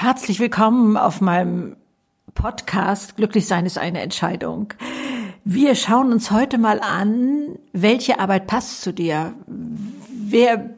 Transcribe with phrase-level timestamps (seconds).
[0.00, 1.74] Herzlich willkommen auf meinem
[2.32, 4.72] Podcast Glücklich sein ist eine Entscheidung.
[5.42, 9.34] Wir schauen uns heute mal an, welche Arbeit passt zu dir?
[9.48, 10.70] Wer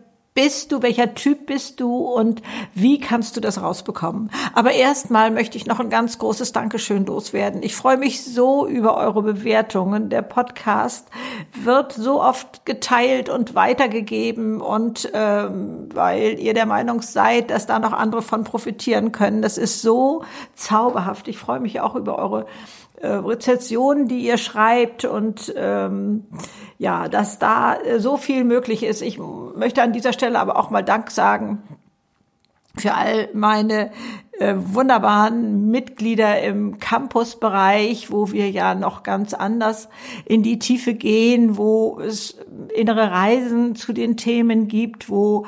[0.43, 2.41] bist du, welcher Typ bist du und
[2.73, 4.31] wie kannst du das rausbekommen?
[4.55, 7.63] Aber erstmal möchte ich noch ein ganz großes Dankeschön loswerden.
[7.63, 10.09] Ich freue mich so über eure Bewertungen.
[10.09, 11.09] Der Podcast
[11.63, 17.79] wird so oft geteilt und weitergegeben und ähm, weil ihr der Meinung seid, dass da
[17.79, 19.43] noch andere von profitieren können.
[19.43, 21.29] Das ist so zauberhaft.
[21.29, 22.47] Ich freue mich auch über eure
[23.01, 26.27] äh, Rezessionen, die ihr schreibt und ähm,
[26.79, 29.03] ja, dass da äh, so viel möglich ist.
[29.03, 31.63] Ich möchte an dieser Stelle aber auch mal Dank sagen
[32.77, 33.91] für all meine
[34.39, 39.89] äh, wunderbaren Mitglieder im Campusbereich, wo wir ja noch ganz anders
[40.25, 42.39] in die Tiefe gehen, wo es
[42.75, 45.47] innere Reisen zu den Themen gibt, wo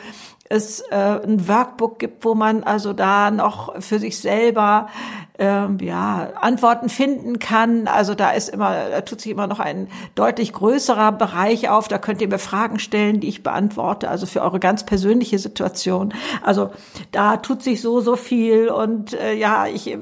[0.48, 4.88] es äh, ein Workbook gibt, wo man also da noch für sich selber
[5.38, 7.88] ähm, ja, Antworten finden kann.
[7.88, 11.88] Also da ist immer, da tut sich immer noch ein deutlich größerer Bereich auf.
[11.88, 16.12] Da könnt ihr mir Fragen stellen, die ich beantworte, also für eure ganz persönliche Situation.
[16.42, 16.70] Also
[17.12, 19.98] da tut sich so, so viel und äh, ja, ich äh,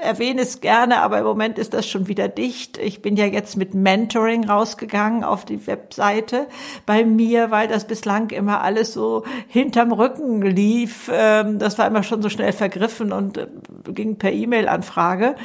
[0.00, 2.76] erwähne es gerne, aber im Moment ist das schon wieder dicht.
[2.78, 6.46] Ich bin ja jetzt mit Mentoring rausgegangen auf die Webseite
[6.84, 11.10] bei mir, weil das bislang immer alles so hinterm Rücken lief.
[11.12, 13.46] Ähm, das war immer schon so schnell vergriffen und äh,
[13.88, 15.36] ging per E-Mail Anfrage.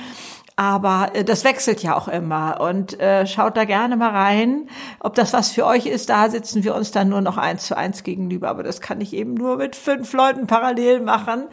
[0.61, 4.67] Aber äh, das wechselt ja auch immer und äh, schaut da gerne mal rein,
[4.99, 6.09] ob das was für euch ist.
[6.09, 9.13] Da sitzen wir uns dann nur noch eins zu eins gegenüber, aber das kann ich
[9.13, 11.45] eben nur mit fünf Leuten parallel machen,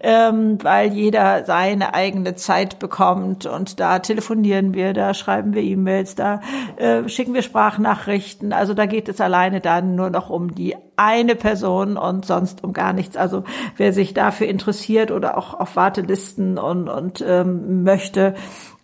[0.00, 6.14] ähm, weil jeder seine eigene Zeit bekommt und da telefonieren wir, da schreiben wir E-Mails,
[6.14, 6.40] da
[6.76, 8.52] äh, schicken wir Sprachnachrichten.
[8.52, 12.72] Also da geht es alleine dann nur noch um die eine Person und sonst um
[12.72, 13.16] gar nichts.
[13.16, 13.44] Also
[13.76, 18.34] wer sich dafür interessiert oder auch auf Wartelisten und, und ähm, möchte,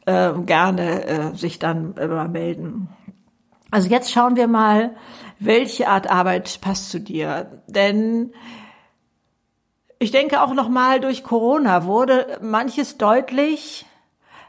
[0.07, 2.89] äh, gerne äh, sich dann immer melden.
[3.71, 4.95] Also jetzt schauen wir mal,
[5.39, 7.63] welche Art Arbeit passt zu dir.
[7.67, 8.33] Denn
[9.99, 13.87] ich denke auch nochmal durch Corona wurde manches deutlich,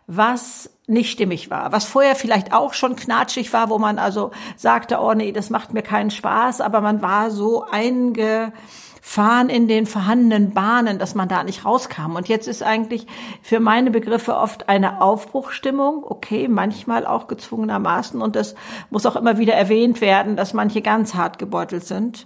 [0.08, 5.00] was nicht stimmig war, was vorher vielleicht auch schon knatschig war, wo man also sagte,
[5.00, 8.52] oh nee, das macht mir keinen Spaß, aber man war so einge
[9.06, 12.16] fahren in den vorhandenen Bahnen, dass man da nicht rauskam.
[12.16, 13.06] Und jetzt ist eigentlich
[13.42, 18.22] für meine Begriffe oft eine Aufbruchstimmung, okay, manchmal auch gezwungenermaßen.
[18.22, 18.56] Und das
[18.90, 22.26] muss auch immer wieder erwähnt werden, dass manche ganz hart gebeutelt sind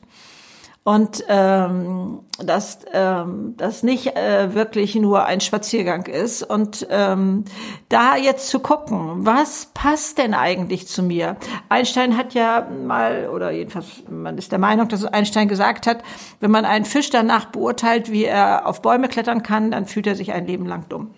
[0.88, 7.44] und ähm, dass ähm, das nicht äh, wirklich nur ein Spaziergang ist und ähm,
[7.90, 11.36] da jetzt zu gucken, was passt denn eigentlich zu mir?
[11.68, 16.04] Einstein hat ja mal oder jedenfalls man ist der Meinung, dass Einstein gesagt hat,
[16.40, 20.16] wenn man einen Fisch danach beurteilt, wie er auf Bäume klettern kann, dann fühlt er
[20.16, 21.14] sich ein Leben lang dumm.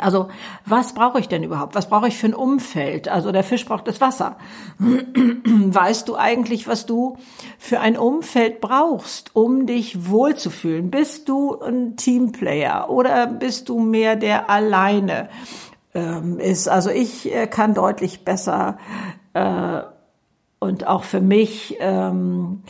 [0.00, 0.28] Also
[0.66, 1.74] was brauche ich denn überhaupt?
[1.74, 3.08] Was brauche ich für ein Umfeld?
[3.08, 4.36] Also der Fisch braucht das Wasser.
[4.78, 7.16] Weißt du eigentlich, was du
[7.58, 10.90] für ein Umfeld brauchst, um dich wohlzufühlen?
[10.90, 15.28] Bist du ein Teamplayer oder bist du mehr der alleine
[15.94, 16.68] ähm, ist?
[16.68, 18.78] Also ich äh, kann deutlich besser
[19.32, 19.80] äh,
[20.58, 22.62] und auch für mich ähm,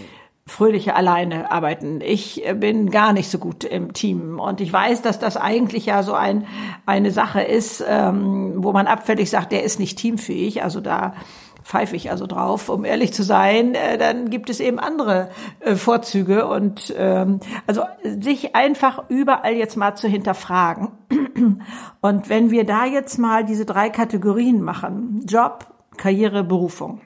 [0.47, 2.01] fröhliche alleine arbeiten.
[2.03, 5.87] Ich äh, bin gar nicht so gut im Team und ich weiß, dass das eigentlich
[5.87, 6.47] ja so ein
[6.85, 10.63] eine Sache ist, ähm, wo man abfällig sagt, der ist nicht teamfähig.
[10.63, 11.15] Also da
[11.63, 13.75] pfeife ich also drauf, um ehrlich zu sein.
[13.75, 19.77] Äh, dann gibt es eben andere äh, Vorzüge und ähm, also sich einfach überall jetzt
[19.79, 20.89] mal zu hinterfragen.
[22.03, 25.67] Und wenn wir da jetzt mal diese drei Kategorien machen: Job,
[25.97, 27.01] Karriere, Berufung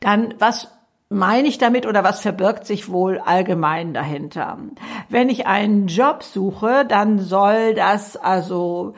[0.00, 0.75] dann was
[1.08, 4.58] meine ich damit oder was verbirgt sich wohl allgemein dahinter?
[5.08, 8.94] Wenn ich einen Job suche, dann soll das also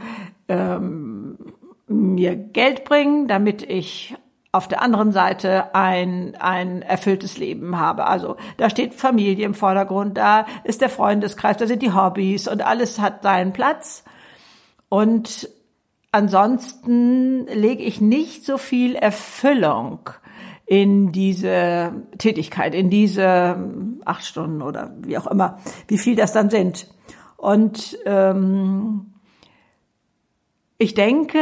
[0.49, 1.39] ähm,
[1.87, 4.17] mir Geld bringen, damit ich
[4.51, 8.07] auf der anderen Seite ein, ein erfülltes Leben habe.
[8.07, 12.63] Also da steht Familie im Vordergrund, da ist der Freundeskreis, da sind die Hobbys und
[12.63, 14.05] alles hat seinen Platz.
[14.89, 15.51] Und
[16.13, 20.09] ansonsten lege ich nicht so viel Erfüllung
[20.69, 23.57] in diese Tätigkeit, in diese
[24.05, 26.89] acht Stunden oder wie auch immer, wie viel das dann sind.
[27.39, 29.15] Und ähm,
[30.77, 31.39] ich denke,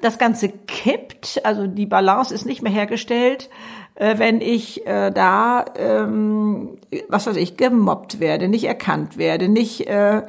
[0.00, 3.50] das Ganze kippt, also die Balance ist nicht mehr hergestellt,
[3.96, 9.88] äh, wenn ich äh, da, ähm, was weiß ich, gemobbt werde, nicht erkannt werde, nicht
[9.88, 10.22] äh,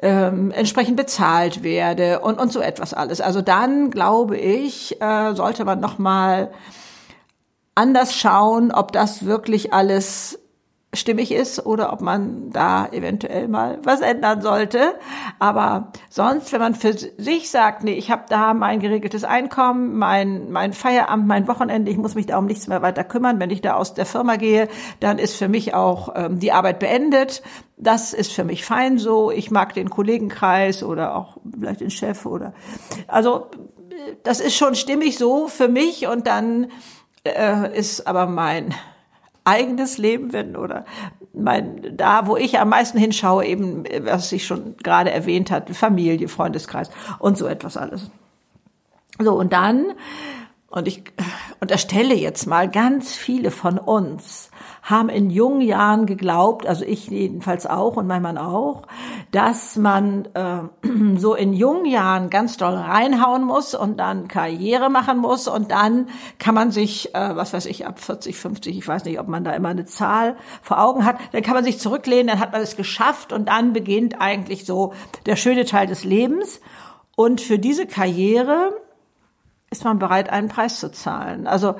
[0.00, 3.20] ähm, entsprechend bezahlt werde und, und so etwas alles.
[3.20, 6.52] Also dann glaube ich, äh, sollte man noch mal
[7.74, 10.38] anders schauen, ob das wirklich alles
[10.92, 14.94] stimmig ist oder ob man da eventuell mal was ändern sollte.
[15.38, 20.50] Aber sonst, wenn man für sich sagt, nee, ich habe da mein geregeltes Einkommen, mein,
[20.50, 23.38] mein Feierabend, mein Wochenende, ich muss mich da um nichts mehr weiter kümmern.
[23.38, 24.68] Wenn ich da aus der Firma gehe,
[24.98, 27.42] dann ist für mich auch ähm, die Arbeit beendet.
[27.76, 29.30] Das ist für mich fein so.
[29.30, 32.52] Ich mag den Kollegenkreis oder auch vielleicht den Chef oder
[33.06, 33.46] also
[34.22, 36.68] das ist schon stimmig so für mich und dann
[37.24, 38.74] äh, ist aber mein
[39.44, 40.84] eigenes Leben bin oder
[41.32, 46.28] mein, da, wo ich am meisten hinschaue, eben, was ich schon gerade erwähnt hat, Familie,
[46.28, 48.10] Freundeskreis und so etwas alles.
[49.18, 49.92] So, und dann,
[50.72, 51.02] und ich
[51.60, 54.52] unterstelle jetzt mal, ganz viele von uns
[54.82, 58.82] haben in jungen Jahren geglaubt, also ich jedenfalls auch und mein Mann auch,
[59.32, 60.60] dass man äh,
[61.16, 66.08] so in jungen Jahren ganz doll reinhauen muss und dann Karriere machen muss und dann
[66.38, 69.42] kann man sich, äh, was weiß ich, ab 40, 50, ich weiß nicht, ob man
[69.42, 72.62] da immer eine Zahl vor Augen hat, dann kann man sich zurücklehnen, dann hat man
[72.62, 74.92] es geschafft und dann beginnt eigentlich so
[75.26, 76.60] der schöne Teil des Lebens.
[77.16, 78.72] Und für diese Karriere
[79.70, 81.46] ist man bereit, einen Preis zu zahlen.
[81.46, 81.76] Also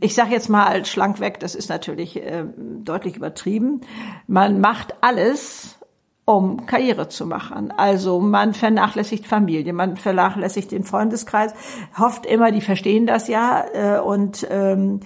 [0.00, 3.82] ich sage jetzt mal schlank weg, das ist natürlich äh, deutlich übertrieben.
[4.26, 5.78] Man macht alles,
[6.24, 7.70] um Karriere zu machen.
[7.70, 11.52] Also man vernachlässigt Familie, man vernachlässigt den Freundeskreis,
[11.98, 15.00] hofft immer, die verstehen das ja äh, und ähm,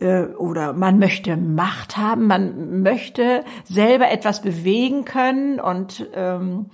[0.00, 6.70] äh, oder man möchte Macht haben, man möchte selber etwas bewegen können und ähm,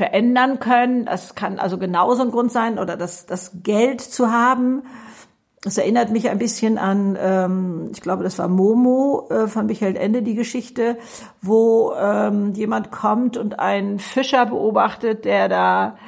[0.00, 1.04] verändern können.
[1.04, 4.82] Das kann also genauso ein Grund sein oder das, das Geld zu haben.
[5.62, 9.96] Das erinnert mich ein bisschen an, ähm, ich glaube, das war Momo äh, von Michael
[9.96, 10.96] Ende, die Geschichte,
[11.42, 15.98] wo ähm, jemand kommt und einen Fischer beobachtet, der da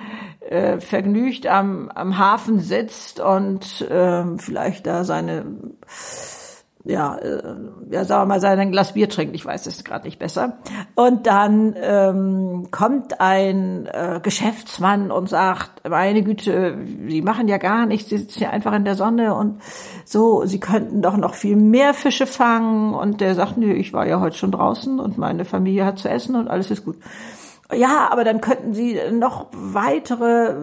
[0.41, 5.45] äh, vergnügt am, am Hafen sitzt und äh, vielleicht da seine
[6.85, 7.55] ja, äh,
[7.91, 10.59] ja, sagen wir mal, sein Glas Bier trinkt, ich weiß es gerade nicht besser.
[10.95, 17.87] Und dann ähm, kommt ein äh, Geschäftsmann und sagt, meine Güte, Sie machen ja gar
[17.87, 19.61] nichts, Sie sitzen ja einfach in der Sonne und
[20.05, 22.95] so, Sie könnten doch noch viel mehr Fische fangen.
[22.95, 26.09] Und der sagt, nö, ich war ja heute schon draußen und meine Familie hat zu
[26.09, 26.97] essen und alles ist gut
[27.75, 30.55] ja, aber dann könnten sie noch weitere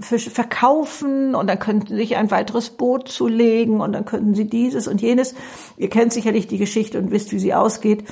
[0.00, 4.48] Fische verkaufen und dann könnten sie sich ein weiteres Boot zulegen und dann könnten sie
[4.48, 5.34] dieses und jenes.
[5.76, 8.04] Ihr kennt sicherlich die Geschichte und wisst, wie sie ausgeht.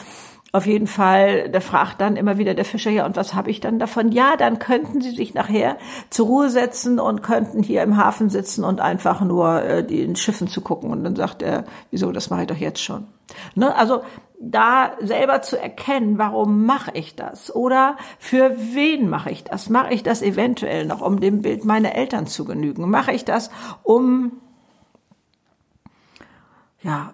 [0.51, 3.61] Auf jeden Fall, da fragt dann immer wieder der Fischer, ja, und was habe ich
[3.61, 4.13] dann davon?
[4.13, 5.77] Ja, dann könnten sie sich nachher
[6.09, 10.49] zur Ruhe setzen und könnten hier im Hafen sitzen und einfach nur äh, den Schiffen
[10.49, 10.91] zu gucken.
[10.91, 13.07] Und dann sagt er, wieso, das mache ich doch jetzt schon.
[13.57, 13.77] Ne?
[13.77, 14.01] Also
[14.41, 17.55] da selber zu erkennen, warum mache ich das?
[17.55, 19.69] Oder für wen mache ich das?
[19.69, 22.89] Mache ich das eventuell noch, um dem Bild meiner Eltern zu genügen?
[22.89, 23.51] Mache ich das,
[23.83, 24.33] um
[26.83, 27.13] ja,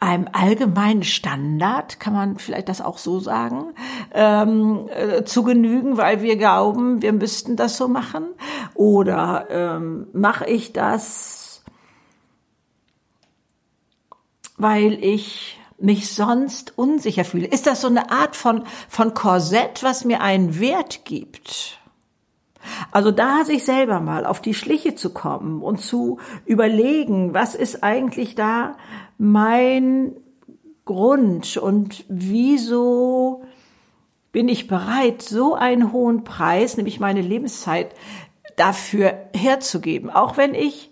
[0.00, 3.74] einem allgemeinen Standard, kann man vielleicht das auch so sagen,
[4.12, 8.26] ähm, äh, zu genügen, weil wir glauben, wir müssten das so machen?
[8.74, 11.64] Oder ähm, mache ich das,
[14.56, 17.46] weil ich mich sonst unsicher fühle?
[17.46, 21.78] Ist das so eine Art von, von Korsett, was mir einen Wert gibt?
[22.90, 27.82] Also da sich selber mal auf die Schliche zu kommen und zu überlegen, was ist
[27.82, 28.76] eigentlich da
[29.18, 30.12] mein
[30.84, 33.44] Grund und wieso
[34.32, 37.94] bin ich bereit, so einen hohen Preis, nämlich meine Lebenszeit,
[38.56, 40.90] dafür herzugeben, auch wenn ich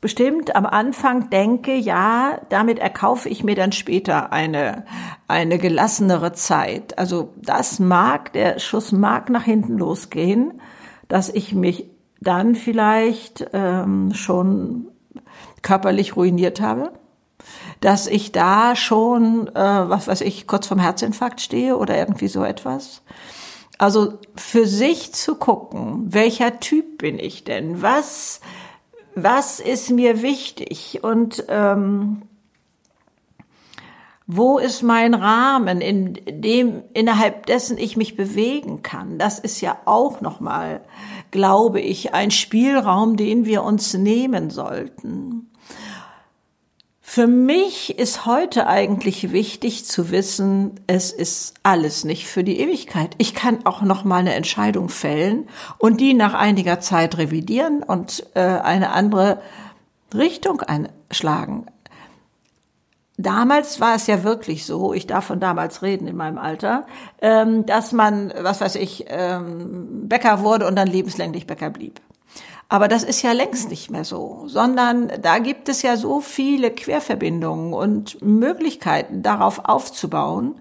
[0.00, 4.84] bestimmt am Anfang denke, ja, damit erkaufe ich mir dann später eine,
[5.28, 6.98] eine gelassenere Zeit.
[6.98, 10.60] Also das mag, der Schuss mag nach hinten losgehen,
[11.08, 11.90] dass ich mich
[12.20, 14.88] dann vielleicht ähm, schon
[15.62, 16.92] körperlich ruiniert habe,
[17.80, 22.44] dass ich da schon, äh, was weiß ich, kurz vom Herzinfarkt stehe oder irgendwie so
[22.44, 23.02] etwas.
[23.78, 27.80] Also für sich zu gucken, welcher Typ bin ich denn?
[27.80, 28.40] Was
[29.14, 32.22] was ist mir wichtig und ähm,
[34.32, 39.18] wo ist mein Rahmen, in dem innerhalb dessen ich mich bewegen kann?
[39.18, 40.82] Das ist ja auch noch mal,
[41.32, 45.49] glaube ich, ein Spielraum, den wir uns nehmen sollten.
[47.12, 53.16] Für mich ist heute eigentlich wichtig zu wissen, es ist alles nicht für die Ewigkeit.
[53.18, 55.48] Ich kann auch noch mal eine Entscheidung fällen
[55.78, 59.42] und die nach einiger Zeit revidieren und äh, eine andere
[60.14, 61.66] Richtung einschlagen.
[63.16, 66.86] Damals war es ja wirklich so, ich darf von damals reden in meinem Alter,
[67.20, 72.00] ähm, dass man, was weiß ich, ähm, Bäcker wurde und dann lebenslänglich Bäcker blieb.
[72.72, 76.70] Aber das ist ja längst nicht mehr so, sondern da gibt es ja so viele
[76.70, 80.54] Querverbindungen und Möglichkeiten, darauf aufzubauen.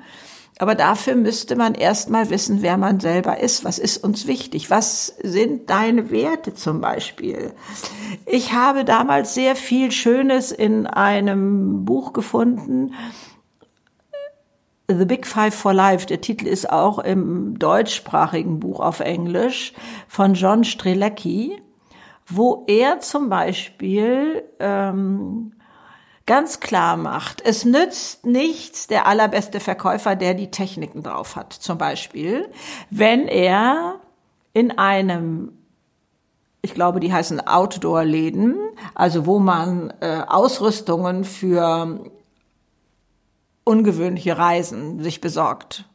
[0.58, 3.64] Aber dafür müsste man erstmal wissen, wer man selber ist.
[3.64, 4.72] Was ist uns wichtig?
[4.72, 7.54] Was sind deine Werte zum Beispiel?
[8.26, 12.96] Ich habe damals sehr viel Schönes in einem Buch gefunden.
[14.88, 16.08] The Big Five for Life.
[16.08, 19.74] Der Titel ist auch im deutschsprachigen Buch auf Englisch
[20.08, 21.62] von John Strelecki
[22.30, 25.54] wo er zum Beispiel ähm,
[26.26, 31.78] ganz klar macht, es nützt nichts der allerbeste Verkäufer, der die Techniken drauf hat, zum
[31.78, 32.50] Beispiel,
[32.90, 33.96] wenn er
[34.54, 35.54] in einem
[36.62, 38.58] ich glaube, die heißen Outdoor-Läden,
[38.94, 42.04] also wo man äh, Ausrüstungen für
[43.64, 45.86] ungewöhnliche Reisen sich besorgt.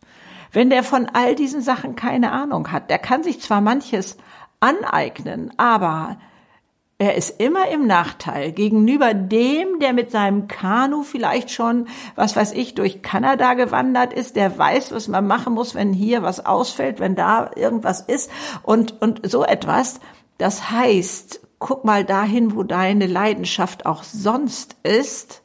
[0.53, 4.17] Wenn der von all diesen Sachen keine Ahnung hat, der kann sich zwar manches
[4.65, 6.17] aneignen, aber
[6.97, 12.53] er ist immer im Nachteil gegenüber dem, der mit seinem Kanu vielleicht schon, was weiß
[12.53, 17.01] ich, durch Kanada gewandert ist, der weiß, was man machen muss, wenn hier was ausfällt,
[17.01, 18.31] wenn da irgendwas ist
[18.63, 20.01] und, und so etwas.
[20.39, 25.43] Das heißt, guck mal dahin, wo deine Leidenschaft auch sonst ist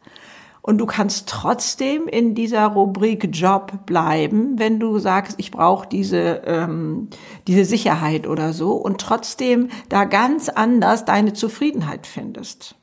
[0.69, 6.43] und du kannst trotzdem in dieser Rubrik Job bleiben, wenn du sagst, ich brauche diese,
[6.45, 7.09] ähm,
[7.47, 12.75] diese Sicherheit oder so und trotzdem da ganz anders deine Zufriedenheit findest.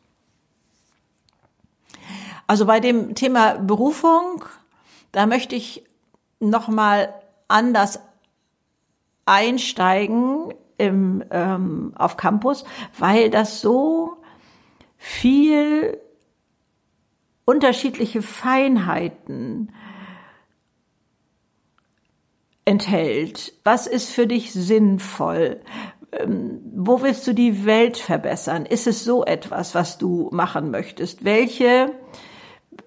[2.49, 4.45] Also bei dem Thema Berufung,
[5.13, 5.85] da möchte ich
[6.41, 7.15] nochmal
[7.47, 8.01] anders
[9.27, 12.65] einsteigen im, ähm, auf Campus,
[12.99, 14.17] weil das so
[14.97, 16.01] viel
[17.47, 19.73] unterschiedliche Feinheiten
[22.67, 23.55] enthält.
[23.65, 25.63] Was ist für dich sinnvoll?
[26.13, 28.67] Ähm, wo willst du die Welt verbessern?
[28.67, 31.25] Ist es so etwas, was du machen möchtest?
[31.25, 31.93] Welche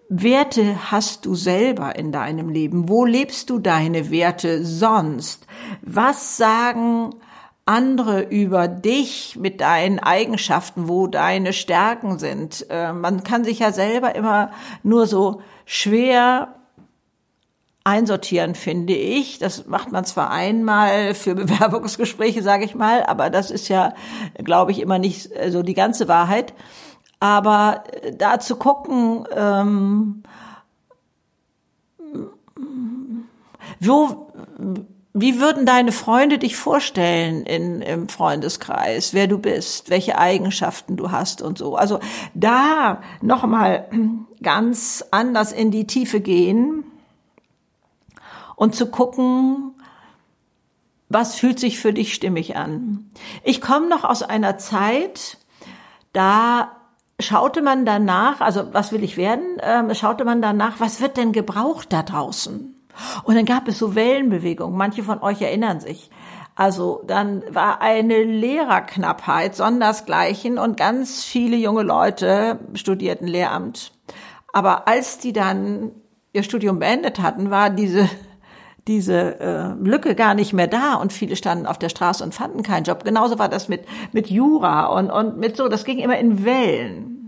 [0.09, 2.89] Werte hast du selber in deinem Leben?
[2.89, 5.47] Wo lebst du deine Werte sonst?
[5.81, 7.15] Was sagen
[7.69, 12.65] andere über dich mit deinen Eigenschaften, wo deine Stärken sind.
[12.71, 14.49] Äh, man kann sich ja selber immer
[14.81, 16.55] nur so schwer
[17.83, 19.37] einsortieren, finde ich.
[19.37, 23.93] Das macht man zwar einmal für Bewerbungsgespräche, sage ich mal, aber das ist ja,
[24.43, 26.55] glaube ich, immer nicht so die ganze Wahrheit.
[27.19, 30.23] Aber äh, da zu gucken, ähm,
[33.79, 34.27] wo
[35.21, 41.11] wie würden deine Freunde dich vorstellen in, im Freundeskreis, wer du bist, welche Eigenschaften du
[41.11, 41.75] hast und so?
[41.75, 41.99] Also
[42.33, 43.89] da nochmal
[44.43, 46.83] ganz anders in die Tiefe gehen
[48.55, 49.73] und zu gucken,
[51.09, 53.09] was fühlt sich für dich stimmig an.
[53.43, 55.37] Ich komme noch aus einer Zeit,
[56.13, 56.71] da
[57.19, 61.31] schaute man danach, also was will ich werden, ähm, schaute man danach, was wird denn
[61.31, 62.78] gebraucht da draußen?
[63.23, 64.77] Und dann gab es so Wellenbewegungen.
[64.77, 66.09] Manche von euch erinnern sich.
[66.55, 73.93] Also dann war eine Lehrerknappheit, sondersgleichen und ganz viele junge Leute studierten Lehramt.
[74.51, 75.91] Aber als die dann
[76.33, 78.09] ihr Studium beendet hatten, war diese
[78.87, 82.63] diese äh, Lücke gar nicht mehr da und viele standen auf der Straße und fanden
[82.63, 83.03] keinen Job.
[83.03, 87.18] Genauso war das mit mit Jura und und mit so, das ging immer in Wellen.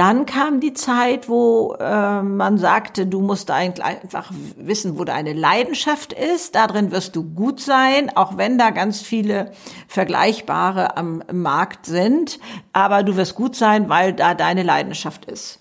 [0.00, 6.14] Dann kam die Zeit, wo äh, man sagte, du musst einfach wissen, wo deine Leidenschaft
[6.14, 6.54] ist.
[6.54, 9.52] Darin wirst du gut sein, auch wenn da ganz viele
[9.88, 12.40] Vergleichbare am Markt sind.
[12.72, 15.58] Aber du wirst gut sein, weil da deine Leidenschaft ist.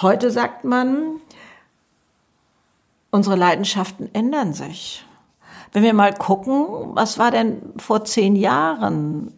[0.00, 1.20] Heute sagt man,
[3.10, 5.04] unsere Leidenschaften ändern sich.
[5.72, 9.34] Wenn wir mal gucken, was war denn vor zehn Jahren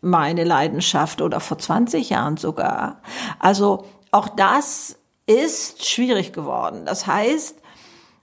[0.00, 3.02] meine Leidenschaft oder vor 20 Jahren sogar.
[3.38, 6.84] Also auch das ist schwierig geworden.
[6.86, 7.60] Das heißt,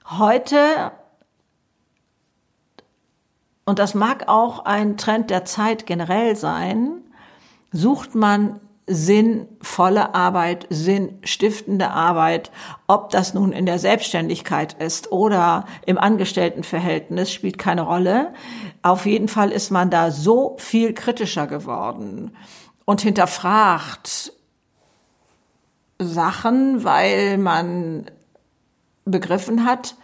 [0.10, 0.92] heute,
[3.66, 7.02] und das mag auch ein Trend der Zeit generell sein,
[7.72, 12.52] sucht man sinnvolle Arbeit, sinnstiftende Arbeit,
[12.88, 18.34] ob das nun in der Selbstständigkeit ist oder im Angestelltenverhältnis, spielt keine Rolle.
[18.84, 22.36] Auf jeden Fall ist man da so viel kritischer geworden
[22.86, 24.34] und hinterfragt
[26.00, 28.06] Sachen, weil man
[29.06, 29.96] begriffen hat,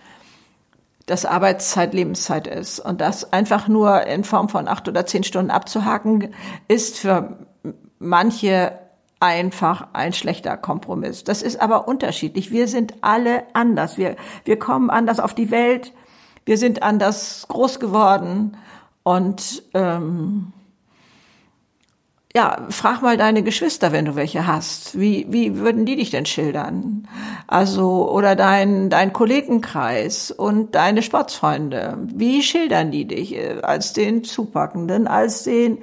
[1.06, 2.80] dass Arbeitszeit Lebenszeit ist.
[2.80, 6.34] Und das einfach nur in Form von acht oder zehn Stunden abzuhaken,
[6.68, 7.38] ist für
[8.00, 8.80] manche
[9.20, 11.24] einfach ein schlechter Kompromiss.
[11.24, 12.52] Das ist aber unterschiedlich.
[12.52, 13.98] Wir sind alle anders.
[13.98, 15.94] Wir, wir kommen anders auf die Welt.
[16.46, 18.58] Wir sind anders groß geworden.
[19.04, 20.54] Und ähm,
[22.34, 24.98] ja, frag mal deine Geschwister, wenn du welche hast.
[24.98, 27.08] Wie, wie würden die dich denn schildern?
[27.48, 31.98] Also, oder dein, dein Kollegenkreis und deine Sportsfreunde.
[32.06, 33.38] Wie schildern die dich?
[33.64, 35.80] Als den Zupackenden, als den,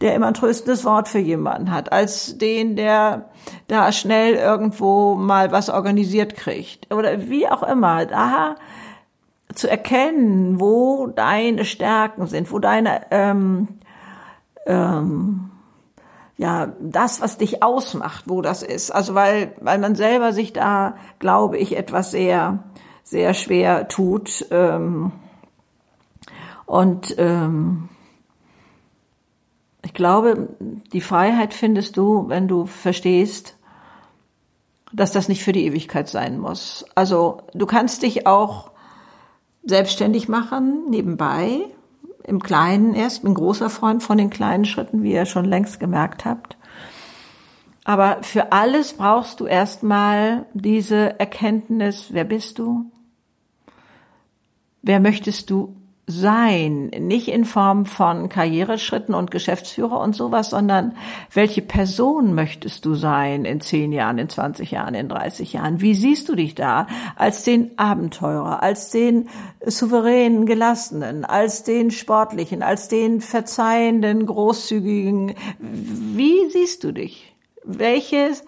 [0.00, 3.28] der immer ein tröstendes Wort für jemanden hat, als den, der
[3.68, 6.92] da schnell irgendwo mal was organisiert kriegt.
[6.94, 8.06] Oder wie auch immer.
[8.06, 8.56] Da
[9.54, 13.68] zu erkennen, wo deine Stärken sind, wo deine, ähm,
[14.66, 15.50] ähm,
[16.40, 18.90] ja, das, was dich ausmacht, wo das ist.
[18.90, 22.64] Also weil, weil man selber sich da, glaube ich, etwas sehr,
[23.04, 24.46] sehr schwer tut.
[24.50, 25.12] Ähm,
[26.64, 27.90] und ähm,
[29.84, 33.58] ich glaube, die Freiheit findest du, wenn du verstehst,
[34.94, 36.86] dass das nicht für die Ewigkeit sein muss.
[36.94, 38.70] Also du kannst dich auch
[39.62, 41.66] selbstständig machen, nebenbei,
[42.24, 46.24] im Kleinen erst, bin großer Freund von den kleinen Schritten, wie ihr schon längst gemerkt
[46.24, 46.56] habt.
[47.84, 52.90] Aber für alles brauchst du erstmal diese Erkenntnis, wer bist du?
[54.82, 55.76] Wer möchtest du
[56.10, 60.96] sein, nicht in Form von Karriereschritten und Geschäftsführer und sowas, sondern
[61.32, 65.80] welche Person möchtest du sein in zehn Jahren, in 20 Jahren, in 30 Jahren?
[65.80, 66.86] Wie siehst du dich da
[67.16, 69.28] als den Abenteurer, als den
[69.64, 75.34] souveränen, gelassenen, als den sportlichen, als den verzeihenden, großzügigen?
[75.58, 77.34] Wie siehst du dich?
[77.64, 78.44] Welches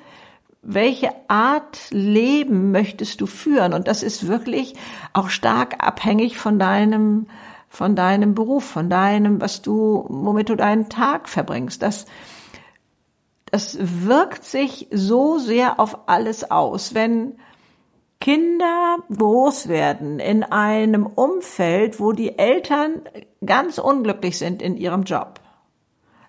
[0.63, 3.75] welche Art Leben möchtest du führen?
[3.75, 4.75] Und das ist wirklich
[5.13, 7.27] auch stark abhängig von deinem
[7.73, 11.81] von deinem Beruf, von deinem, was du, womit du deinen Tag verbringst.
[11.81, 12.05] Das,
[13.47, 16.95] das wirkt sich so sehr auf alles aus.
[16.95, 17.39] Wenn
[18.21, 23.01] Kinder groß werden in einem Umfeld, wo die Eltern
[23.45, 25.41] ganz unglücklich sind in ihrem Job,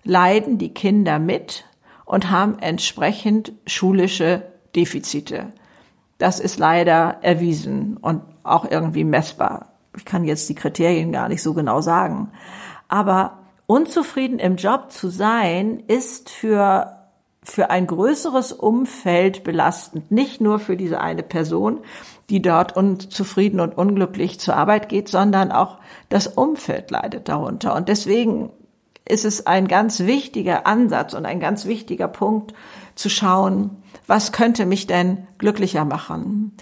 [0.02, 1.66] leiden die Kinder mit
[2.06, 5.52] und haben entsprechend schulische Defizite.
[6.16, 11.42] Das ist leider erwiesen und auch irgendwie messbar ich kann jetzt die Kriterien gar nicht
[11.42, 12.30] so genau sagen.
[12.88, 16.96] Aber unzufrieden im Job zu sein, ist für,
[17.42, 20.10] für ein größeres Umfeld belastend.
[20.10, 21.80] Nicht nur für diese eine Person,
[22.30, 25.78] die dort unzufrieden und unglücklich zur Arbeit geht, sondern auch
[26.08, 27.74] das Umfeld leidet darunter.
[27.74, 28.50] Und deswegen
[29.06, 32.54] ist es ein ganz wichtiger Ansatz und ein ganz wichtiger Punkt
[32.94, 36.52] zu schauen, was könnte mich denn glücklicher machen?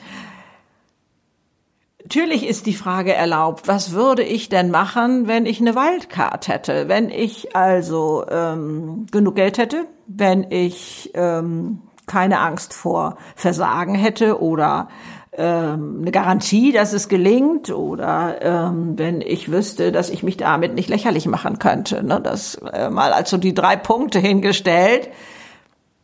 [2.15, 6.87] Natürlich ist die Frage erlaubt, was würde ich denn machen, wenn ich eine Wildcard hätte?
[6.87, 14.43] Wenn ich also ähm, genug Geld hätte, wenn ich ähm, keine Angst vor Versagen hätte
[14.43, 14.91] oder
[15.33, 20.75] ähm, eine Garantie, dass es gelingt oder ähm, wenn ich wüsste, dass ich mich damit
[20.75, 22.03] nicht lächerlich machen könnte.
[22.03, 22.21] Ne?
[22.23, 25.09] Das äh, mal also die drei Punkte hingestellt.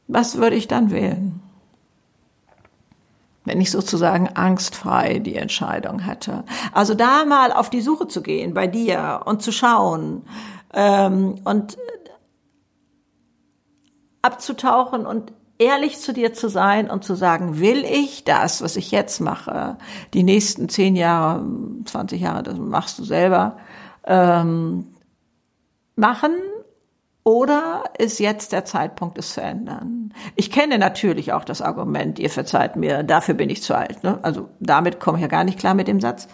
[0.06, 1.42] Was würde ich dann wählen?
[3.48, 6.44] Wenn ich sozusagen angstfrei die Entscheidung hätte.
[6.72, 10.22] Also da mal auf die Suche zu gehen bei dir und zu schauen
[10.72, 11.78] ähm, und
[14.22, 18.90] abzutauchen und ehrlich zu dir zu sein und zu sagen, will ich das, was ich
[18.90, 19.76] jetzt mache,
[20.14, 21.44] die nächsten zehn Jahre,
[21.84, 23.56] 20 Jahre, das machst du selber,
[24.04, 24.94] ähm,
[25.96, 26.32] machen
[27.28, 30.14] oder ist jetzt der Zeitpunkt, es zu ändern?
[30.34, 34.02] Ich kenne natürlich auch das Argument, ihr verzeiht mir, dafür bin ich zu alt.
[34.02, 34.18] Ne?
[34.22, 36.26] Also damit komme ich ja gar nicht klar mit dem Satz.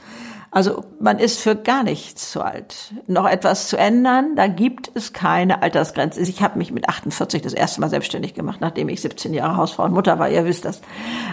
[0.55, 2.95] Also man ist für gar nichts zu alt.
[3.09, 6.21] Noch etwas zu ändern, da gibt es keine Altersgrenze.
[6.21, 9.83] Ich habe mich mit 48 das erste Mal selbstständig gemacht, nachdem ich 17 Jahre Hausfrau
[9.83, 10.31] und Mutter war.
[10.31, 10.81] Ihr wisst das.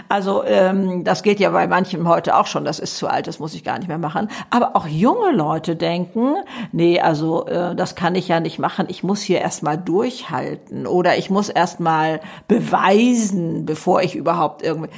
[0.08, 2.64] Also ähm, das geht ja bei manchem heute auch schon.
[2.64, 4.26] Das ist zu alt, das muss ich gar nicht mehr machen.
[4.50, 6.34] Aber auch junge Leute denken,
[6.72, 8.86] nee, also äh, das kann ich ja nicht machen.
[8.88, 14.90] Ich muss hier erstmal durchhalten oder ich muss erstmal beweisen, bevor ich überhaupt irgendwie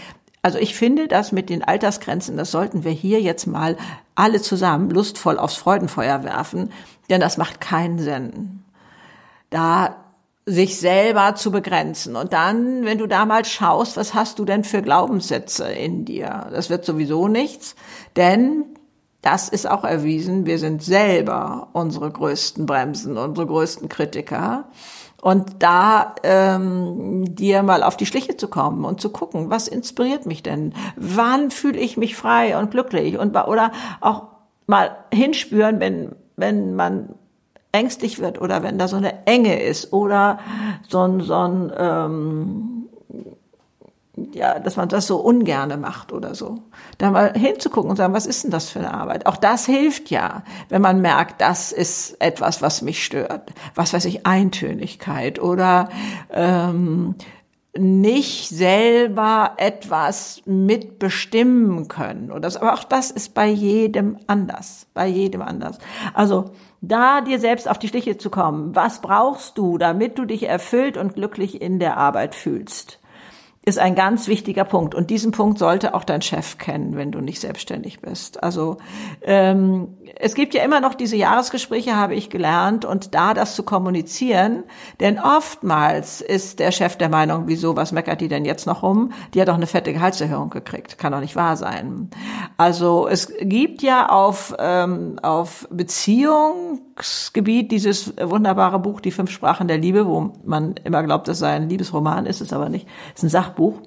[0.45, 3.79] also ich finde das mit den Altersgrenzen, das sollten wir hier jetzt mal
[4.15, 6.71] alle zusammen lustvoll aufs Freudenfeuer werfen,
[7.09, 8.63] denn das macht keinen Sinn.
[9.49, 9.97] Da
[10.45, 12.15] sich selber zu begrenzen.
[12.15, 16.49] Und dann, wenn du da mal schaust, was hast du denn für Glaubenssätze in dir?
[16.51, 17.75] Das wird sowieso nichts,
[18.17, 18.67] denn
[19.25, 24.65] das ist auch erwiesen, wir sind selber unsere größten Bremsen, unsere größten Kritiker
[25.23, 30.27] und da ähm, dir mal auf die Schliche zu kommen und zu gucken, was inspiriert
[30.27, 30.75] mich denn?
[30.97, 33.19] Wann fühle ich mich frei und glücklich?
[33.19, 34.25] Und oder auch
[34.67, 37.15] mal hinspüren, wenn wenn man
[37.75, 40.39] ängstlich wird oder wenn da so eine Enge ist oder
[40.89, 42.74] so ein, so ein ähm,
[44.33, 46.63] ja, dass man das so ungerne macht oder so.
[46.99, 49.27] Da mal hinzugucken und sagen, was ist denn das für eine Arbeit?
[49.27, 53.53] Auch das hilft ja, wenn man merkt, das ist etwas, was mich stört.
[53.75, 55.89] Was weiß ich, Eintönigkeit oder
[56.31, 57.17] ähm,
[57.77, 62.31] nicht selber etwas mitbestimmen können.
[62.31, 62.61] Oder so.
[62.61, 64.87] Aber auch das ist bei jedem anders.
[64.95, 65.79] Bei jedem anders.
[66.13, 68.77] Also da dir selbst auf die Schliche zu kommen.
[68.77, 73.01] Was brauchst du, damit du dich erfüllt und glücklich in der Arbeit fühlst?
[73.67, 74.95] Ist ein ganz wichtiger Punkt.
[74.95, 78.43] Und diesen Punkt sollte auch dein Chef kennen, wenn du nicht selbstständig bist.
[78.43, 78.77] Also
[79.23, 83.63] ähm, es gibt ja immer noch diese Jahresgespräche, habe ich gelernt, und da das zu
[83.63, 84.65] kommunizieren,
[85.01, 89.13] denn oftmals ist der Chef der Meinung, wieso, was meckert die denn jetzt noch rum?
[89.33, 90.99] Die hat doch eine fette Gehaltserhöhung gekriegt.
[90.99, 92.11] Kann doch nicht wahr sein.
[92.59, 99.79] Also es gibt ja auf, ähm, auf Beziehungsgebiet dieses wunderbare Buch, Die fünf Sprachen der
[99.79, 102.87] Liebe, wo man immer glaubt, das sei ein Liebesroman, ist es aber nicht.
[103.15, 103.81] Es ist ein Sachbuch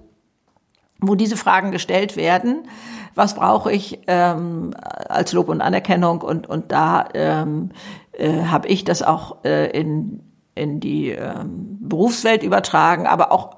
[1.00, 2.68] wo diese Fragen gestellt werden.
[3.16, 6.22] Was brauche ich ähm, als Lob und Anerkennung?
[6.22, 7.70] Und, und da ähm,
[8.14, 10.24] äh, habe ich das auch äh, in,
[10.56, 13.58] in die ähm, Berufswelt übertragen, aber auch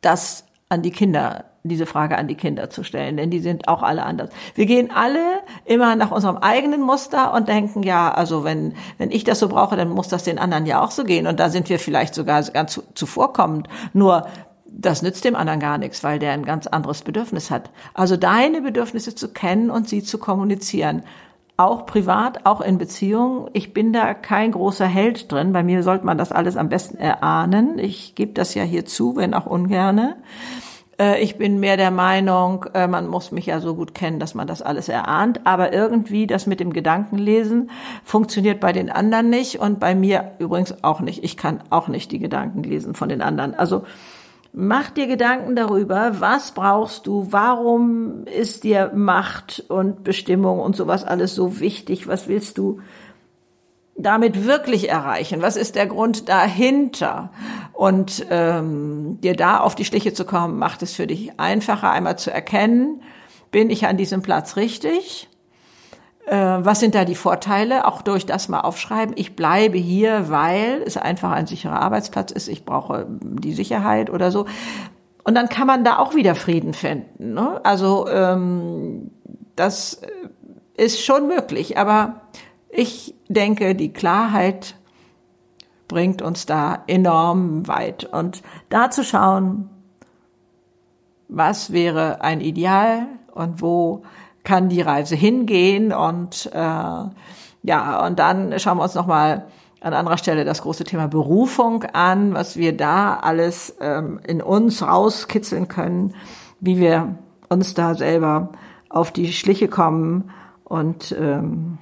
[0.00, 3.82] das an die Kinder, diese Frage an die Kinder zu stellen, denn die sind auch
[3.82, 4.30] alle anders.
[4.54, 9.24] Wir gehen alle immer nach unserem eigenen Muster und denken, ja, also wenn, wenn ich
[9.24, 11.26] das so brauche, dann muss das den anderen ja auch so gehen.
[11.26, 13.68] Und da sind wir vielleicht sogar ganz zuvorkommend.
[13.92, 14.26] Nur
[14.72, 17.70] das nützt dem anderen gar nichts, weil der ein ganz anderes Bedürfnis hat.
[17.94, 21.02] Also deine Bedürfnisse zu kennen und sie zu kommunizieren.
[21.56, 23.50] Auch privat, auch in Beziehungen.
[23.52, 25.52] Ich bin da kein großer Held drin.
[25.52, 27.78] Bei mir sollte man das alles am besten erahnen.
[27.78, 30.16] Ich gebe das ja hier zu, wenn auch ungerne.
[30.98, 34.34] Äh, ich bin mehr der Meinung, äh, man muss mich ja so gut kennen, dass
[34.34, 35.40] man das alles erahnt.
[35.44, 37.70] Aber irgendwie das mit dem Gedankenlesen
[38.04, 41.24] funktioniert bei den anderen nicht und bei mir übrigens auch nicht.
[41.24, 43.54] Ich kann auch nicht die Gedanken lesen von den anderen.
[43.54, 43.84] Also
[44.52, 51.04] Mach dir Gedanken darüber, was brauchst du, warum ist dir Macht und Bestimmung und sowas
[51.04, 52.80] alles so wichtig, was willst du
[53.96, 57.30] damit wirklich erreichen, was ist der Grund dahinter?
[57.72, 62.18] Und ähm, dir da auf die Schliche zu kommen, macht es für dich einfacher, einmal
[62.18, 63.02] zu erkennen,
[63.52, 65.29] bin ich an diesem Platz richtig
[66.36, 67.86] was sind da die Vorteile?
[67.86, 69.14] Auch durch das mal aufschreiben.
[69.18, 72.48] Ich bleibe hier, weil es einfach ein sicherer Arbeitsplatz ist.
[72.48, 74.46] Ich brauche die Sicherheit oder so.
[75.24, 77.34] Und dann kann man da auch wieder Frieden finden.
[77.34, 77.60] Ne?
[77.64, 79.10] Also ähm,
[79.56, 80.02] das
[80.76, 81.78] ist schon möglich.
[81.78, 82.20] Aber
[82.68, 84.76] ich denke, die Klarheit
[85.88, 88.04] bringt uns da enorm weit.
[88.04, 89.68] Und da zu schauen,
[91.28, 94.02] was wäre ein Ideal und wo
[94.44, 97.04] kann die Reise hingehen und äh,
[97.62, 99.46] ja, und dann schauen wir uns nochmal
[99.80, 104.82] an anderer Stelle das große Thema Berufung an, was wir da alles ähm, in uns
[104.82, 106.14] rauskitzeln können,
[106.60, 107.16] wie wir
[107.48, 108.50] uns da selber
[108.88, 110.30] auf die Schliche kommen
[110.64, 111.78] und ähm,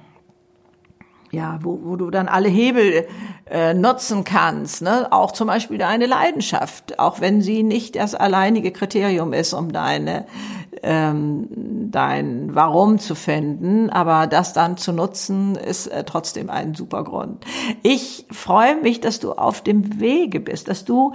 [1.31, 3.07] ja, wo, wo du dann alle Hebel
[3.49, 5.07] äh, nutzen kannst, ne?
[5.11, 10.25] auch zum Beispiel deine Leidenschaft, auch wenn sie nicht das alleinige Kriterium ist, um deine
[10.83, 11.47] ähm,
[11.91, 17.45] dein Warum zu finden, aber das dann zu nutzen, ist äh, trotzdem ein super Grund.
[17.83, 21.13] Ich freue mich, dass du auf dem Wege bist, dass du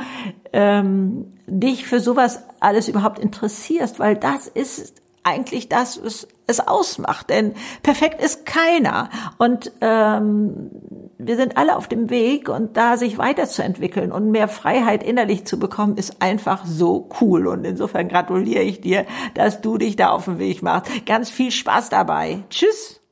[0.52, 7.30] ähm, dich für sowas alles überhaupt interessierst, weil das ist eigentlich das, was es ausmacht.
[7.30, 9.10] Denn perfekt ist keiner.
[9.38, 10.70] Und ähm,
[11.18, 15.58] wir sind alle auf dem Weg und da sich weiterzuentwickeln und mehr Freiheit innerlich zu
[15.58, 17.46] bekommen, ist einfach so cool.
[17.46, 20.90] Und insofern gratuliere ich dir, dass du dich da auf den Weg machst.
[21.06, 22.44] Ganz viel Spaß dabei.
[22.50, 23.03] Tschüss.